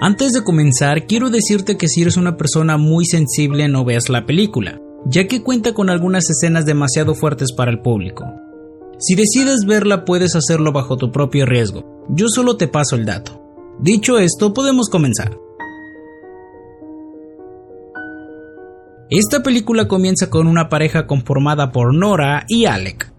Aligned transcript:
Antes 0.00 0.32
de 0.32 0.42
comenzar, 0.42 1.06
quiero 1.06 1.30
decirte 1.30 1.76
que 1.76 1.88
si 1.88 2.02
eres 2.02 2.16
una 2.16 2.36
persona 2.36 2.76
muy 2.76 3.06
sensible 3.06 3.68
no 3.68 3.84
veas 3.84 4.08
la 4.08 4.26
película, 4.26 4.80
ya 5.06 5.26
que 5.26 5.42
cuenta 5.42 5.72
con 5.72 5.88
algunas 5.88 6.28
escenas 6.28 6.66
demasiado 6.66 7.14
fuertes 7.14 7.52
para 7.52 7.70
el 7.70 7.80
público. 7.80 8.24
Si 8.98 9.14
decides 9.14 9.64
verla 9.66 10.04
puedes 10.04 10.34
hacerlo 10.34 10.72
bajo 10.72 10.96
tu 10.96 11.12
propio 11.12 11.46
riesgo, 11.46 12.04
yo 12.08 12.26
solo 12.28 12.56
te 12.56 12.68
paso 12.68 12.96
el 12.96 13.06
dato. 13.06 13.40
Dicho 13.80 14.18
esto, 14.18 14.52
podemos 14.52 14.88
comenzar. 14.88 15.38
Esta 19.10 19.42
película 19.42 19.86
comienza 19.86 20.28
con 20.28 20.48
una 20.48 20.68
pareja 20.68 21.06
conformada 21.06 21.70
por 21.70 21.94
Nora 21.94 22.44
y 22.48 22.64
Alec. 22.64 23.13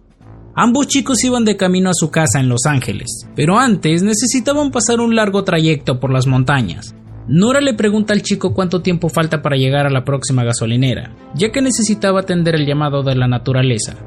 Ambos 0.57 0.87
chicos 0.87 1.21
iban 1.25 1.43
de 1.43 1.57
camino 1.57 1.89
a 1.89 1.93
su 1.93 2.09
casa 2.09 2.39
en 2.39 2.47
Los 2.47 2.65
Ángeles, 2.65 3.27
pero 3.35 3.59
antes 3.59 4.03
necesitaban 4.03 4.71
pasar 4.71 5.01
un 5.01 5.13
largo 5.13 5.43
trayecto 5.43 5.99
por 5.99 6.13
las 6.13 6.27
montañas. 6.27 6.95
Nora 7.27 7.59
le 7.59 7.73
pregunta 7.73 8.13
al 8.13 8.21
chico 8.21 8.53
cuánto 8.53 8.81
tiempo 8.81 9.09
falta 9.09 9.41
para 9.41 9.57
llegar 9.57 9.85
a 9.85 9.89
la 9.89 10.05
próxima 10.05 10.45
gasolinera, 10.45 11.13
ya 11.35 11.51
que 11.51 11.61
necesitaba 11.61 12.21
atender 12.21 12.55
el 12.55 12.65
llamado 12.65 13.03
de 13.03 13.15
la 13.15 13.27
naturaleza. 13.27 13.97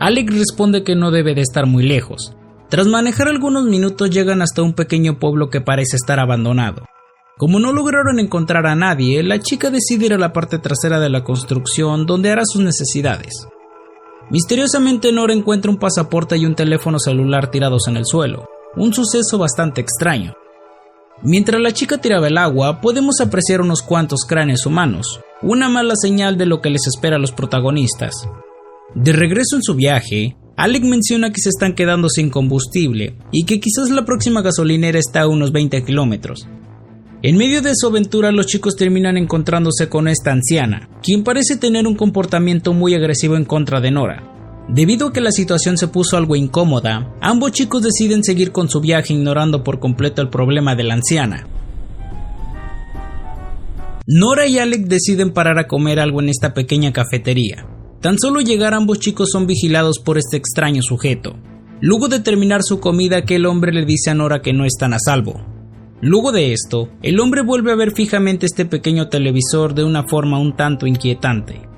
Alec 0.00 0.30
responde 0.32 0.82
que 0.82 0.96
no 0.96 1.12
debe 1.12 1.36
de 1.36 1.42
estar 1.42 1.66
muy 1.66 1.86
lejos. 1.86 2.34
Tras 2.68 2.88
manejar 2.88 3.28
algunos 3.28 3.64
minutos 3.66 4.10
llegan 4.10 4.42
hasta 4.42 4.62
un 4.62 4.72
pequeño 4.72 5.20
pueblo 5.20 5.48
que 5.48 5.60
parece 5.60 5.94
estar 5.94 6.18
abandonado. 6.18 6.86
Como 7.36 7.60
no 7.60 7.72
lograron 7.72 8.18
encontrar 8.18 8.66
a 8.66 8.74
nadie, 8.74 9.22
la 9.22 9.38
chica 9.38 9.70
decide 9.70 10.06
ir 10.06 10.14
a 10.14 10.18
la 10.18 10.32
parte 10.32 10.58
trasera 10.58 10.98
de 10.98 11.08
la 11.08 11.22
construcción 11.22 12.04
donde 12.04 12.32
hará 12.32 12.42
sus 12.44 12.62
necesidades. 12.62 13.46
Misteriosamente 14.30 15.10
Nora 15.10 15.32
encuentra 15.32 15.70
un 15.70 15.78
pasaporte 15.78 16.36
y 16.36 16.44
un 16.44 16.54
teléfono 16.54 16.98
celular 16.98 17.50
tirados 17.50 17.88
en 17.88 17.96
el 17.96 18.04
suelo, 18.04 18.46
un 18.76 18.92
suceso 18.92 19.38
bastante 19.38 19.80
extraño. 19.80 20.34
Mientras 21.22 21.60
la 21.60 21.72
chica 21.72 21.98
tiraba 21.98 22.28
el 22.28 22.36
agua, 22.36 22.80
podemos 22.80 23.20
apreciar 23.20 23.62
unos 23.62 23.82
cuantos 23.82 24.26
cráneos 24.28 24.66
humanos, 24.66 25.20
una 25.40 25.70
mala 25.70 25.94
señal 25.96 26.36
de 26.36 26.44
lo 26.44 26.60
que 26.60 26.68
les 26.70 26.86
espera 26.86 27.16
a 27.16 27.18
los 27.18 27.32
protagonistas. 27.32 28.28
De 28.94 29.12
regreso 29.12 29.56
en 29.56 29.62
su 29.62 29.74
viaje, 29.74 30.36
Alec 30.56 30.84
menciona 30.84 31.30
que 31.30 31.40
se 31.40 31.48
están 31.48 31.74
quedando 31.74 32.08
sin 32.08 32.28
combustible 32.28 33.16
y 33.32 33.46
que 33.46 33.60
quizás 33.60 33.90
la 33.90 34.04
próxima 34.04 34.42
gasolinera 34.42 34.98
está 34.98 35.22
a 35.22 35.28
unos 35.28 35.52
20 35.52 35.84
kilómetros, 35.84 36.46
en 37.20 37.36
medio 37.36 37.62
de 37.62 37.72
su 37.74 37.88
aventura 37.88 38.30
los 38.30 38.46
chicos 38.46 38.76
terminan 38.76 39.16
encontrándose 39.16 39.88
con 39.88 40.06
esta 40.06 40.30
anciana, 40.30 40.88
quien 41.02 41.24
parece 41.24 41.56
tener 41.56 41.88
un 41.88 41.96
comportamiento 41.96 42.72
muy 42.72 42.94
agresivo 42.94 43.36
en 43.36 43.44
contra 43.44 43.80
de 43.80 43.90
Nora. 43.90 44.22
Debido 44.68 45.08
a 45.08 45.12
que 45.12 45.20
la 45.20 45.32
situación 45.32 45.78
se 45.78 45.88
puso 45.88 46.16
algo 46.16 46.36
incómoda, 46.36 47.12
ambos 47.20 47.50
chicos 47.52 47.82
deciden 47.82 48.22
seguir 48.22 48.52
con 48.52 48.68
su 48.68 48.80
viaje 48.80 49.14
ignorando 49.14 49.64
por 49.64 49.80
completo 49.80 50.22
el 50.22 50.28
problema 50.28 50.76
de 50.76 50.84
la 50.84 50.94
anciana. 50.94 51.48
Nora 54.06 54.46
y 54.46 54.58
Alec 54.58 54.86
deciden 54.86 55.32
parar 55.32 55.58
a 55.58 55.66
comer 55.66 55.98
algo 55.98 56.20
en 56.20 56.28
esta 56.28 56.54
pequeña 56.54 56.92
cafetería. 56.92 57.66
Tan 58.00 58.16
solo 58.16 58.40
llegar 58.40 58.74
ambos 58.74 59.00
chicos 59.00 59.30
son 59.32 59.48
vigilados 59.48 59.98
por 59.98 60.18
este 60.18 60.36
extraño 60.36 60.82
sujeto. 60.82 61.36
Luego 61.80 62.06
de 62.06 62.20
terminar 62.20 62.62
su 62.62 62.78
comida 62.78 63.18
aquel 63.18 63.44
hombre 63.46 63.72
le 63.72 63.84
dice 63.84 64.10
a 64.10 64.14
Nora 64.14 64.40
que 64.40 64.52
no 64.52 64.64
están 64.64 64.92
a 64.94 64.98
salvo, 64.98 65.57
Luego 66.00 66.30
de 66.30 66.52
esto, 66.52 66.88
el 67.02 67.18
hombre 67.18 67.42
vuelve 67.42 67.72
a 67.72 67.76
ver 67.76 67.90
fijamente 67.90 68.46
este 68.46 68.64
pequeño 68.64 69.08
televisor 69.08 69.74
de 69.74 69.82
una 69.82 70.04
forma 70.04 70.38
un 70.38 70.54
tanto 70.54 70.86
inquietante. 70.86 71.68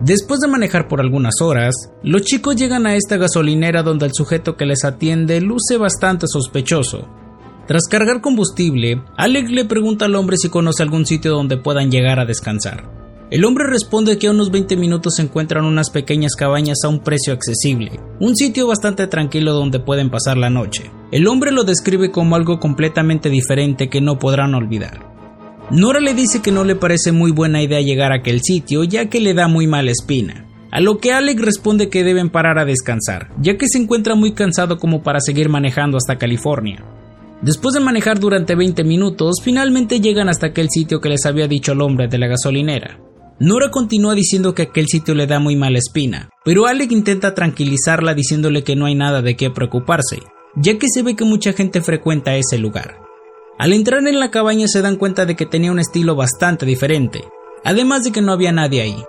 Después 0.00 0.40
de 0.40 0.48
manejar 0.48 0.88
por 0.88 1.00
algunas 1.00 1.40
horas, 1.40 1.74
los 2.02 2.22
chicos 2.22 2.56
llegan 2.56 2.86
a 2.86 2.96
esta 2.96 3.16
gasolinera 3.16 3.82
donde 3.84 4.06
el 4.06 4.12
sujeto 4.12 4.56
que 4.56 4.66
les 4.66 4.84
atiende 4.84 5.40
luce 5.40 5.76
bastante 5.76 6.26
sospechoso. 6.26 7.06
Tras 7.68 7.84
cargar 7.88 8.20
combustible, 8.20 9.02
Alec 9.16 9.48
le 9.50 9.64
pregunta 9.64 10.06
al 10.06 10.16
hombre 10.16 10.36
si 10.36 10.48
conoce 10.48 10.82
algún 10.82 11.06
sitio 11.06 11.30
donde 11.32 11.56
puedan 11.56 11.92
llegar 11.92 12.18
a 12.18 12.24
descansar. 12.24 12.90
El 13.30 13.44
hombre 13.44 13.66
responde 13.68 14.18
que 14.18 14.26
a 14.26 14.32
unos 14.32 14.50
20 14.50 14.76
minutos 14.76 15.14
se 15.14 15.22
encuentran 15.22 15.64
unas 15.64 15.90
pequeñas 15.90 16.34
cabañas 16.34 16.78
a 16.82 16.88
un 16.88 17.04
precio 17.04 17.32
accesible, 17.32 18.00
un 18.18 18.34
sitio 18.34 18.66
bastante 18.66 19.06
tranquilo 19.06 19.52
donde 19.52 19.78
pueden 19.78 20.10
pasar 20.10 20.36
la 20.36 20.50
noche. 20.50 20.90
El 21.12 21.26
hombre 21.26 21.50
lo 21.50 21.64
describe 21.64 22.12
como 22.12 22.36
algo 22.36 22.60
completamente 22.60 23.30
diferente 23.30 23.88
que 23.88 24.00
no 24.00 24.18
podrán 24.18 24.54
olvidar. 24.54 25.10
Nora 25.70 26.00
le 26.00 26.14
dice 26.14 26.40
que 26.40 26.52
no 26.52 26.62
le 26.62 26.76
parece 26.76 27.10
muy 27.10 27.32
buena 27.32 27.62
idea 27.62 27.80
llegar 27.80 28.12
a 28.12 28.16
aquel 28.16 28.42
sitio 28.42 28.84
ya 28.84 29.08
que 29.08 29.20
le 29.20 29.34
da 29.34 29.48
muy 29.48 29.66
mala 29.66 29.90
espina. 29.90 30.46
A 30.70 30.80
lo 30.80 30.98
que 30.98 31.12
Alec 31.12 31.40
responde 31.40 31.88
que 31.88 32.04
deben 32.04 32.30
parar 32.30 32.60
a 32.60 32.64
descansar, 32.64 33.32
ya 33.40 33.56
que 33.56 33.66
se 33.68 33.78
encuentra 33.78 34.14
muy 34.14 34.34
cansado 34.34 34.78
como 34.78 35.02
para 35.02 35.18
seguir 35.18 35.48
manejando 35.48 35.96
hasta 35.96 36.16
California. 36.16 36.84
Después 37.42 37.74
de 37.74 37.80
manejar 37.80 38.20
durante 38.20 38.54
20 38.54 38.84
minutos, 38.84 39.36
finalmente 39.42 40.00
llegan 40.00 40.28
hasta 40.28 40.48
aquel 40.48 40.68
sitio 40.70 41.00
que 41.00 41.08
les 41.08 41.26
había 41.26 41.48
dicho 41.48 41.72
el 41.72 41.80
hombre 41.80 42.06
de 42.06 42.18
la 42.18 42.28
gasolinera. 42.28 43.00
Nora 43.40 43.70
continúa 43.70 44.14
diciendo 44.14 44.54
que 44.54 44.62
aquel 44.62 44.86
sitio 44.86 45.14
le 45.14 45.26
da 45.26 45.40
muy 45.40 45.56
mala 45.56 45.78
espina, 45.78 46.28
pero 46.44 46.66
Alec 46.66 46.92
intenta 46.92 47.34
tranquilizarla 47.34 48.14
diciéndole 48.14 48.62
que 48.62 48.76
no 48.76 48.86
hay 48.86 48.94
nada 48.94 49.22
de 49.22 49.34
qué 49.34 49.50
preocuparse, 49.50 50.18
ya 50.56 50.78
que 50.78 50.88
se 50.88 51.02
ve 51.02 51.16
que 51.16 51.24
mucha 51.24 51.52
gente 51.52 51.80
frecuenta 51.80 52.36
ese 52.36 52.58
lugar. 52.58 52.98
Al 53.58 53.72
entrar 53.72 54.06
en 54.06 54.18
la 54.18 54.30
cabaña 54.30 54.66
se 54.68 54.80
dan 54.80 54.96
cuenta 54.96 55.26
de 55.26 55.36
que 55.36 55.46
tenía 55.46 55.70
un 55.70 55.78
estilo 55.78 56.16
bastante 56.16 56.64
diferente, 56.64 57.24
además 57.64 58.04
de 58.04 58.12
que 58.12 58.22
no 58.22 58.32
había 58.32 58.52
nadie 58.52 58.82
ahí. 58.82 59.04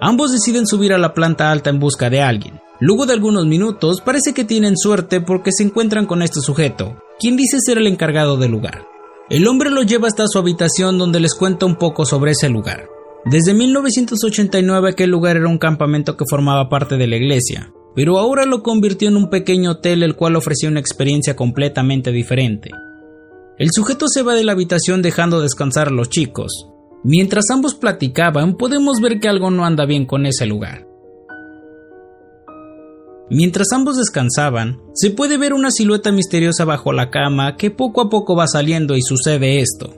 Ambos 0.00 0.32
deciden 0.32 0.66
subir 0.66 0.92
a 0.92 0.98
la 0.98 1.14
planta 1.14 1.50
alta 1.50 1.70
en 1.70 1.78
busca 1.78 2.10
de 2.10 2.20
alguien. 2.20 2.60
Luego 2.80 3.06
de 3.06 3.14
algunos 3.14 3.46
minutos 3.46 4.02
parece 4.02 4.34
que 4.34 4.44
tienen 4.44 4.76
suerte 4.76 5.20
porque 5.20 5.50
se 5.52 5.62
encuentran 5.62 6.04
con 6.04 6.20
este 6.20 6.40
sujeto, 6.40 7.00
quien 7.18 7.36
dice 7.36 7.58
ser 7.60 7.78
el 7.78 7.86
encargado 7.86 8.36
del 8.36 8.50
lugar. 8.50 8.86
El 9.30 9.48
hombre 9.48 9.70
lo 9.70 9.82
lleva 9.82 10.08
hasta 10.08 10.26
su 10.26 10.38
habitación 10.38 10.98
donde 10.98 11.20
les 11.20 11.34
cuenta 11.34 11.64
un 11.64 11.76
poco 11.76 12.04
sobre 12.04 12.32
ese 12.32 12.48
lugar. 12.48 12.88
Desde 13.24 13.54
1989 13.54 14.90
aquel 14.90 15.10
lugar 15.10 15.36
era 15.36 15.48
un 15.48 15.58
campamento 15.58 16.16
que 16.16 16.26
formaba 16.28 16.68
parte 16.68 16.96
de 16.96 17.06
la 17.06 17.16
iglesia, 17.16 17.72
pero 17.96 18.18
ahora 18.18 18.44
lo 18.44 18.62
convirtió 18.62 19.08
en 19.08 19.16
un 19.16 19.30
pequeño 19.30 19.72
hotel 19.72 20.02
el 20.02 20.14
cual 20.14 20.36
ofrecía 20.36 20.68
una 20.68 20.80
experiencia 20.80 21.34
completamente 21.34 22.12
diferente. 22.12 22.70
El 23.58 23.70
sujeto 23.72 24.06
se 24.06 24.22
va 24.22 24.34
de 24.34 24.44
la 24.44 24.52
habitación 24.52 25.00
dejando 25.00 25.40
descansar 25.40 25.88
a 25.88 25.92
los 25.92 26.10
chicos. 26.10 26.68
Mientras 27.02 27.46
ambos 27.50 27.74
platicaban, 27.74 28.56
podemos 28.58 29.00
ver 29.00 29.18
que 29.18 29.28
algo 29.28 29.50
no 29.50 29.64
anda 29.64 29.86
bien 29.86 30.04
con 30.04 30.26
ese 30.26 30.44
lugar. 30.44 30.86
Mientras 33.30 33.72
ambos 33.72 33.96
descansaban, 33.96 34.78
se 34.92 35.10
puede 35.10 35.38
ver 35.38 35.54
una 35.54 35.70
silueta 35.70 36.12
misteriosa 36.12 36.66
bajo 36.66 36.92
la 36.92 37.08
cama 37.10 37.56
que 37.56 37.70
poco 37.70 38.02
a 38.02 38.10
poco 38.10 38.36
va 38.36 38.46
saliendo 38.46 38.94
y 38.94 39.00
sucede 39.00 39.60
esto. 39.60 39.94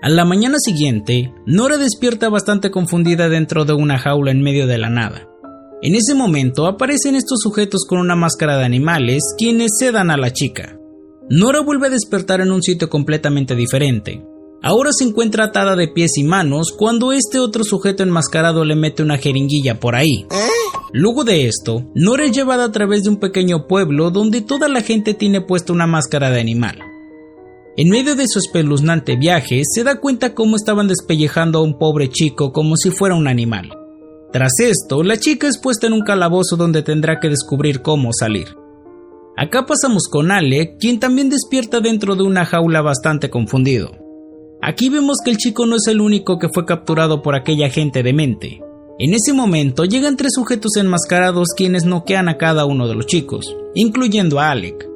A 0.00 0.08
la 0.08 0.24
mañana 0.24 0.58
siguiente, 0.58 1.34
Nora 1.46 1.78
despierta 1.78 2.28
bastante 2.28 2.70
confundida 2.70 3.28
dentro 3.28 3.64
de 3.64 3.72
una 3.72 3.98
jaula 3.98 4.30
en 4.30 4.40
medio 4.40 4.68
de 4.68 4.78
la 4.78 4.88
nada. 4.88 5.27
En 5.80 5.94
ese 5.94 6.12
momento 6.12 6.66
aparecen 6.66 7.14
estos 7.14 7.38
sujetos 7.40 7.84
con 7.88 8.00
una 8.00 8.16
máscara 8.16 8.58
de 8.58 8.64
animales 8.64 9.22
quienes 9.38 9.70
sedan 9.78 10.10
a 10.10 10.16
la 10.16 10.32
chica. 10.32 10.76
Nora 11.30 11.60
vuelve 11.60 11.86
a 11.86 11.90
despertar 11.90 12.40
en 12.40 12.50
un 12.50 12.62
sitio 12.62 12.88
completamente 12.88 13.54
diferente. 13.54 14.24
Ahora 14.60 14.90
se 14.92 15.04
encuentra 15.04 15.44
atada 15.44 15.76
de 15.76 15.86
pies 15.86 16.18
y 16.18 16.24
manos 16.24 16.74
cuando 16.76 17.12
este 17.12 17.38
otro 17.38 17.62
sujeto 17.62 18.02
enmascarado 18.02 18.64
le 18.64 18.74
mete 18.74 19.04
una 19.04 19.18
jeringuilla 19.18 19.78
por 19.78 19.94
ahí. 19.94 20.26
Luego 20.92 21.22
de 21.22 21.46
esto, 21.46 21.84
Nora 21.94 22.24
es 22.24 22.32
llevada 22.32 22.64
a 22.64 22.72
través 22.72 23.04
de 23.04 23.10
un 23.10 23.18
pequeño 23.18 23.68
pueblo 23.68 24.10
donde 24.10 24.40
toda 24.40 24.68
la 24.68 24.80
gente 24.80 25.14
tiene 25.14 25.42
puesta 25.42 25.72
una 25.72 25.86
máscara 25.86 26.30
de 26.30 26.40
animal. 26.40 26.80
En 27.76 27.88
medio 27.88 28.16
de 28.16 28.26
su 28.26 28.40
espeluznante 28.40 29.14
viaje, 29.14 29.62
se 29.64 29.84
da 29.84 30.00
cuenta 30.00 30.34
cómo 30.34 30.56
estaban 30.56 30.88
despellejando 30.88 31.60
a 31.60 31.62
un 31.62 31.78
pobre 31.78 32.08
chico 32.08 32.52
como 32.52 32.76
si 32.76 32.90
fuera 32.90 33.14
un 33.14 33.28
animal. 33.28 33.70
Tras 34.32 34.52
esto, 34.60 35.02
la 35.02 35.16
chica 35.16 35.48
es 35.48 35.58
puesta 35.58 35.86
en 35.86 35.94
un 35.94 36.02
calabozo 36.02 36.56
donde 36.56 36.82
tendrá 36.82 37.18
que 37.18 37.28
descubrir 37.28 37.80
cómo 37.80 38.10
salir. 38.12 38.48
Acá 39.36 39.66
pasamos 39.66 40.08
con 40.10 40.30
Ale, 40.30 40.76
quien 40.78 41.00
también 41.00 41.30
despierta 41.30 41.80
dentro 41.80 42.16
de 42.16 42.24
una 42.24 42.44
jaula 42.44 42.82
bastante 42.82 43.30
confundido. 43.30 43.92
Aquí 44.60 44.90
vemos 44.90 45.18
que 45.24 45.30
el 45.30 45.36
chico 45.36 45.64
no 45.64 45.76
es 45.76 45.86
el 45.86 46.00
único 46.00 46.38
que 46.38 46.48
fue 46.52 46.66
capturado 46.66 47.22
por 47.22 47.36
aquella 47.36 47.70
gente 47.70 48.02
demente. 48.02 48.60
En 48.98 49.14
ese 49.14 49.32
momento 49.32 49.84
llegan 49.84 50.16
tres 50.16 50.32
sujetos 50.34 50.76
enmascarados 50.76 51.50
quienes 51.56 51.84
noquean 51.84 52.28
a 52.28 52.36
cada 52.36 52.66
uno 52.66 52.88
de 52.88 52.96
los 52.96 53.06
chicos, 53.06 53.56
incluyendo 53.74 54.40
a 54.40 54.50
Alec. 54.50 54.88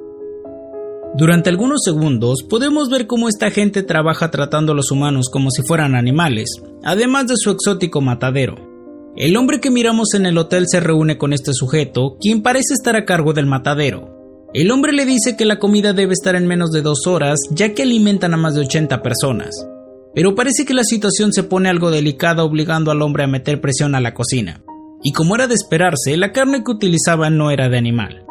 Durante 1.15 1.51
algunos 1.51 1.83
segundos 1.85 2.43
podemos 2.43 2.91
ver 2.91 3.06
cómo 3.06 3.29
esta 3.29 3.51
gente 3.51 3.85
trabaja 3.85 4.31
tratando 4.31 4.73
a 4.73 4.75
los 4.75 4.91
humanos 4.91 5.29
como 5.31 5.51
si 5.51 5.62
fueran 5.62 5.95
animales, 5.95 6.51
además 6.83 7.29
de 7.29 7.37
su 7.37 7.51
exótico 7.51 8.01
matadero. 8.01 8.72
El 9.14 9.37
hombre 9.37 9.61
que 9.61 9.70
miramos 9.70 10.14
en 10.14 10.25
el 10.25 10.38
hotel 10.38 10.64
se 10.67 10.81
reúne 10.81 11.19
con 11.19 11.35
este 11.35 11.53
sujeto, 11.53 12.17
quien 12.19 12.41
parece 12.41 12.73
estar 12.73 12.97
a 12.97 13.05
cargo 13.05 13.35
del 13.35 13.44
matadero. 13.44 14.49
El 14.55 14.70
hombre 14.70 14.94
le 14.94 15.05
dice 15.05 15.37
que 15.37 15.44
la 15.44 15.59
comida 15.59 15.93
debe 15.93 16.14
estar 16.14 16.35
en 16.35 16.47
menos 16.47 16.73
de 16.73 16.81
dos 16.81 17.06
horas, 17.06 17.38
ya 17.50 17.75
que 17.75 17.82
alimentan 17.82 18.32
a 18.32 18.38
más 18.38 18.55
de 18.55 18.62
80 18.62 19.03
personas. 19.03 19.67
Pero 20.14 20.35
parece 20.35 20.64
que 20.64 20.73
la 20.73 20.85
situación 20.85 21.35
se 21.35 21.43
pone 21.43 21.69
algo 21.69 21.91
delicada 21.91 22.43
obligando 22.43 22.91
al 22.91 23.03
hombre 23.03 23.25
a 23.25 23.26
meter 23.26 23.61
presión 23.61 23.94
a 23.94 24.00
la 24.00 24.14
cocina. 24.14 24.64
Y 25.03 25.12
como 25.12 25.35
era 25.35 25.47
de 25.47 25.56
esperarse, 25.56 26.17
la 26.17 26.32
carne 26.32 26.65
que 26.65 26.73
utilizaba 26.73 27.29
no 27.29 27.50
era 27.50 27.69
de 27.69 27.76
animal. 27.76 28.25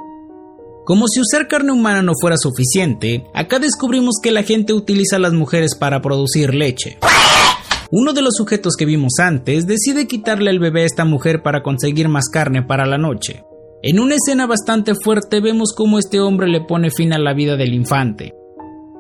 Como 0.84 1.08
si 1.08 1.20
usar 1.22 1.48
carne 1.48 1.74
humana 1.74 2.02
no 2.02 2.14
fuera 2.20 2.38
suficiente, 2.38 3.24
acá 3.36 3.60
descubrimos 3.60 4.16
que 4.22 4.32
la 4.32 4.42
gente 4.42 4.74
utiliza 4.74 5.18
a 5.18 5.20
las 5.20 5.34
mujeres 5.34 5.76
para 5.76 6.02
producir 6.02 6.56
leche. 6.56 6.98
Uno 7.94 8.14
de 8.14 8.22
los 8.22 8.36
sujetos 8.38 8.78
que 8.78 8.86
vimos 8.86 9.20
antes 9.20 9.68
decide 9.68 10.08
quitarle 10.08 10.50
el 10.50 10.60
bebé 10.60 10.84
a 10.84 10.86
esta 10.86 11.04
mujer 11.04 11.44
para 11.44 11.62
conseguir 11.62 12.08
más 12.08 12.30
carne 12.30 12.64
para 12.64 12.86
la 12.86 12.98
noche. 12.98 13.44
En 13.84 14.00
una 14.00 14.16
escena 14.16 14.48
bastante 14.48 14.94
fuerte 14.96 15.42
vemos 15.42 15.74
cómo 15.76 16.00
este 16.00 16.22
hombre 16.22 16.48
le 16.48 16.62
pone 16.62 16.90
fin 16.90 17.12
a 17.12 17.20
la 17.20 17.34
vida 17.34 17.58
del 17.58 17.74
infante. 17.74 18.34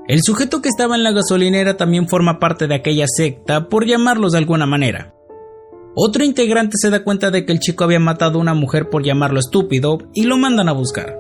El 0.10 0.20
sujeto 0.22 0.62
que 0.62 0.68
estaba 0.68 0.98
en 0.98 1.04
la 1.04 1.14
gasolinera 1.14 1.78
también 1.78 2.10
forma 2.10 2.38
parte 2.38 2.68
de 2.68 2.76
aquella 2.76 3.06
secta, 3.08 3.70
por 3.70 3.86
llamarlos 3.86 4.34
de 4.34 4.40
alguna 4.40 4.66
manera. 4.66 5.16
Otro 5.96 6.26
integrante 6.26 6.76
se 6.76 6.90
da 6.90 7.02
cuenta 7.06 7.32
de 7.32 7.46
que 7.46 7.54
el 7.54 7.60
chico 7.60 7.86
había 7.86 8.00
matado 8.00 8.40
a 8.40 8.42
una 8.42 8.54
mujer 8.54 8.90
por 8.90 9.06
llamarlo 9.06 9.40
estúpido 9.40 10.00
y 10.14 10.24
lo 10.24 10.38
mandan 10.38 10.68
a 10.68 10.74
buscar. 10.74 11.18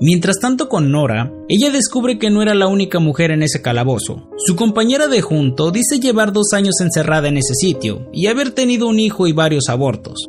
Mientras 0.00 0.40
tanto 0.40 0.68
con 0.68 0.90
Nora, 0.90 1.32
ella 1.48 1.70
descubre 1.70 2.18
que 2.18 2.28
no 2.28 2.42
era 2.42 2.54
la 2.54 2.66
única 2.66 2.98
mujer 2.98 3.30
en 3.30 3.44
ese 3.44 3.62
calabozo. 3.62 4.28
Su 4.36 4.56
compañera 4.56 5.06
de 5.06 5.20
junto 5.20 5.70
dice 5.70 6.00
llevar 6.00 6.32
dos 6.32 6.52
años 6.52 6.80
encerrada 6.80 7.28
en 7.28 7.36
ese 7.36 7.54
sitio 7.54 8.08
y 8.12 8.26
haber 8.26 8.50
tenido 8.50 8.88
un 8.88 8.98
hijo 8.98 9.28
y 9.28 9.32
varios 9.32 9.68
abortos. 9.68 10.26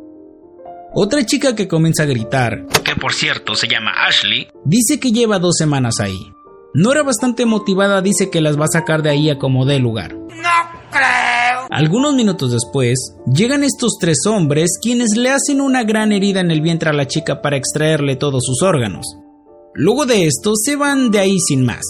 Otra 0.94 1.26
chica 1.26 1.56
que 1.56 1.66
comienza 1.66 2.04
a 2.04 2.06
gritar, 2.06 2.64
que 2.84 2.94
por 2.94 3.12
cierto 3.12 3.56
se 3.56 3.66
llama 3.66 3.90
Ashley, 4.06 4.46
dice 4.64 5.00
que 5.00 5.10
lleva 5.10 5.40
dos 5.40 5.56
semanas 5.58 5.96
ahí. 6.00 6.18
Nora 6.72 7.02
bastante 7.02 7.44
motivada 7.44 8.02
dice 8.02 8.30
que 8.30 8.40
las 8.40 8.58
va 8.58 8.66
a 8.66 8.72
sacar 8.72 9.02
de 9.02 9.10
ahí 9.10 9.30
a 9.30 9.38
como 9.38 9.66
dé 9.66 9.80
lugar. 9.80 10.14
No 10.14 10.80
creo. 10.90 11.66
Algunos 11.70 12.14
minutos 12.14 12.52
después, 12.52 13.16
llegan 13.26 13.64
estos 13.64 13.98
tres 14.00 14.18
hombres 14.26 14.78
quienes 14.80 15.16
le 15.16 15.30
hacen 15.30 15.60
una 15.60 15.82
gran 15.82 16.12
herida 16.12 16.40
en 16.40 16.52
el 16.52 16.60
vientre 16.60 16.88
a 16.88 16.92
la 16.92 17.06
chica 17.06 17.42
para 17.42 17.56
extraerle 17.56 18.14
todos 18.14 18.44
sus 18.46 18.62
órganos. 18.62 19.04
Luego 19.78 20.06
de 20.06 20.24
esto 20.24 20.52
se 20.56 20.74
van 20.74 21.10
de 21.10 21.18
ahí 21.18 21.38
sin 21.38 21.66
más. 21.66 21.84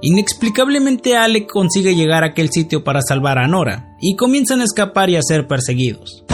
Inexplicablemente 0.00 1.18
Alec 1.18 1.50
consigue 1.50 1.94
llegar 1.94 2.24
a 2.24 2.28
aquel 2.28 2.50
sitio 2.50 2.82
para 2.82 3.02
salvar 3.02 3.36
a 3.36 3.46
Nora 3.46 3.94
y 4.00 4.16
comienzan 4.16 4.62
a 4.62 4.64
escapar 4.64 5.10
y 5.10 5.16
a 5.16 5.22
ser 5.22 5.46
perseguidos. 5.46 6.24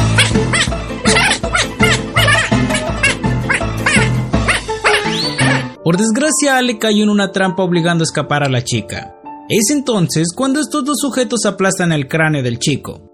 Por 5.82 5.96
desgracia 5.96 6.56
Alec 6.56 6.78
cayó 6.78 7.02
en 7.02 7.10
una 7.10 7.32
trampa 7.32 7.64
obligando 7.64 8.02
a 8.02 8.06
escapar 8.06 8.44
a 8.44 8.49
la 8.49 8.62
chica. 8.62 9.16
Es 9.49 9.70
entonces 9.70 10.28
cuando 10.37 10.60
estos 10.60 10.84
dos 10.84 10.99
sujetos 11.00 11.44
aplastan 11.46 11.90
el 11.90 12.06
cráneo 12.06 12.44
del 12.44 12.60
chico. 12.60 13.07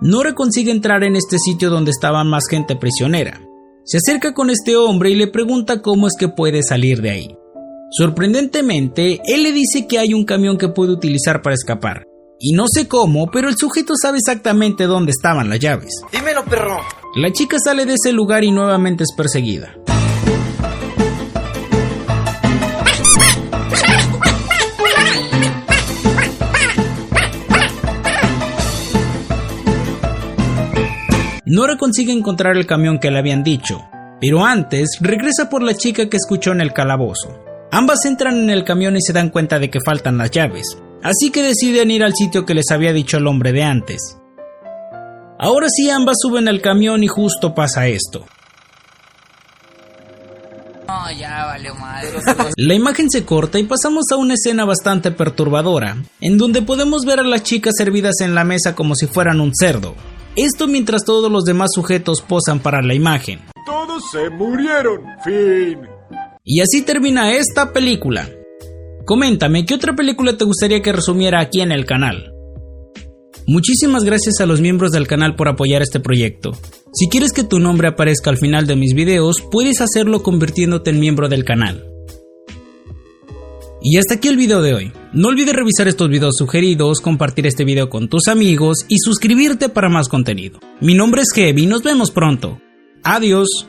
Nora 0.00 0.34
consigue 0.34 0.70
entrar 0.70 1.02
en 1.02 1.16
este 1.16 1.38
sitio 1.38 1.70
donde 1.70 1.90
estaba 1.90 2.22
más 2.22 2.44
gente 2.48 2.76
prisionera. 2.76 3.40
Se 3.84 3.98
acerca 3.98 4.32
con 4.32 4.48
este 4.48 4.76
hombre 4.76 5.10
y 5.10 5.16
le 5.16 5.26
pregunta 5.26 5.82
cómo 5.82 6.06
es 6.06 6.12
que 6.16 6.28
puede 6.28 6.62
salir 6.62 7.02
de 7.02 7.10
ahí. 7.10 7.36
Sorprendentemente, 7.90 9.20
él 9.24 9.42
le 9.42 9.52
dice 9.52 9.88
que 9.88 9.98
hay 9.98 10.14
un 10.14 10.24
camión 10.24 10.56
que 10.56 10.68
puede 10.68 10.92
utilizar 10.92 11.42
para 11.42 11.54
escapar. 11.54 12.04
Y 12.38 12.52
no 12.52 12.66
sé 12.68 12.86
cómo, 12.86 13.28
pero 13.32 13.48
el 13.48 13.56
sujeto 13.56 13.94
sabe 14.00 14.18
exactamente 14.18 14.84
dónde 14.84 15.10
estaban 15.10 15.48
las 15.48 15.58
llaves. 15.58 15.90
Dímelo, 16.12 16.44
perro. 16.44 16.78
La 17.16 17.32
chica 17.32 17.56
sale 17.58 17.84
de 17.84 17.94
ese 17.94 18.12
lugar 18.12 18.44
y 18.44 18.52
nuevamente 18.52 19.02
es 19.02 19.12
perseguida. 19.16 19.74
Nora 31.58 31.76
consigue 31.76 32.12
encontrar 32.12 32.56
el 32.56 32.68
camión 32.68 33.00
que 33.00 33.10
le 33.10 33.18
habían 33.18 33.42
dicho, 33.42 33.80
pero 34.20 34.46
antes 34.46 34.98
regresa 35.00 35.50
por 35.50 35.60
la 35.60 35.74
chica 35.74 36.08
que 36.08 36.16
escuchó 36.16 36.52
en 36.52 36.60
el 36.60 36.72
calabozo. 36.72 37.36
Ambas 37.72 38.04
entran 38.04 38.36
en 38.36 38.50
el 38.50 38.62
camión 38.62 38.94
y 38.96 39.02
se 39.02 39.12
dan 39.12 39.30
cuenta 39.30 39.58
de 39.58 39.68
que 39.68 39.80
faltan 39.84 40.18
las 40.18 40.30
llaves, 40.30 40.78
así 41.02 41.32
que 41.32 41.42
deciden 41.42 41.90
ir 41.90 42.04
al 42.04 42.14
sitio 42.14 42.46
que 42.46 42.54
les 42.54 42.70
había 42.70 42.92
dicho 42.92 43.16
el 43.16 43.26
hombre 43.26 43.50
de 43.50 43.64
antes. 43.64 44.18
Ahora 45.36 45.66
sí 45.68 45.90
ambas 45.90 46.18
suben 46.22 46.46
al 46.46 46.60
camión 46.60 47.02
y 47.02 47.08
justo 47.08 47.56
pasa 47.56 47.88
esto. 47.88 48.24
La 52.56 52.74
imagen 52.74 53.10
se 53.10 53.24
corta 53.24 53.58
y 53.58 53.64
pasamos 53.64 54.04
a 54.12 54.16
una 54.16 54.34
escena 54.34 54.64
bastante 54.64 55.10
perturbadora, 55.10 55.96
en 56.20 56.38
donde 56.38 56.62
podemos 56.62 57.04
ver 57.04 57.18
a 57.18 57.24
las 57.24 57.42
chicas 57.42 57.74
servidas 57.76 58.20
en 58.20 58.36
la 58.36 58.44
mesa 58.44 58.76
como 58.76 58.94
si 58.94 59.08
fueran 59.08 59.40
un 59.40 59.50
cerdo. 59.52 59.96
Esto 60.40 60.68
mientras 60.68 61.04
todos 61.04 61.32
los 61.32 61.42
demás 61.42 61.70
sujetos 61.74 62.22
posan 62.22 62.60
para 62.60 62.80
la 62.80 62.94
imagen. 62.94 63.40
Todos 63.66 64.04
se 64.12 64.30
murieron. 64.30 65.00
Fin. 65.24 65.80
Y 66.44 66.60
así 66.60 66.82
termina 66.82 67.32
esta 67.32 67.72
película. 67.72 68.30
Coméntame, 69.04 69.66
¿qué 69.66 69.74
otra 69.74 69.96
película 69.96 70.36
te 70.36 70.44
gustaría 70.44 70.80
que 70.80 70.92
resumiera 70.92 71.40
aquí 71.40 71.60
en 71.60 71.72
el 71.72 71.84
canal? 71.84 72.32
Muchísimas 73.48 74.04
gracias 74.04 74.40
a 74.40 74.46
los 74.46 74.60
miembros 74.60 74.92
del 74.92 75.08
canal 75.08 75.34
por 75.34 75.48
apoyar 75.48 75.82
este 75.82 75.98
proyecto. 75.98 76.52
Si 76.92 77.08
quieres 77.08 77.32
que 77.32 77.42
tu 77.42 77.58
nombre 77.58 77.88
aparezca 77.88 78.30
al 78.30 78.38
final 78.38 78.64
de 78.68 78.76
mis 78.76 78.94
videos, 78.94 79.42
puedes 79.50 79.80
hacerlo 79.80 80.22
convirtiéndote 80.22 80.90
en 80.90 81.00
miembro 81.00 81.28
del 81.28 81.44
canal. 81.44 81.87
Y 83.80 83.96
hasta 83.96 84.14
aquí 84.14 84.28
el 84.28 84.36
video 84.36 84.60
de 84.60 84.74
hoy. 84.74 84.92
No 85.12 85.28
olvides 85.28 85.54
revisar 85.54 85.86
estos 85.88 86.08
videos 86.08 86.34
sugeridos, 86.36 87.00
compartir 87.00 87.46
este 87.46 87.64
video 87.64 87.88
con 87.88 88.08
tus 88.08 88.28
amigos 88.28 88.78
y 88.88 88.98
suscribirte 88.98 89.68
para 89.68 89.88
más 89.88 90.08
contenido. 90.08 90.58
Mi 90.80 90.94
nombre 90.94 91.22
es 91.22 91.28
Heavy 91.34 91.62
y 91.62 91.66
nos 91.66 91.82
vemos 91.82 92.10
pronto. 92.10 92.60
Adiós. 93.04 93.68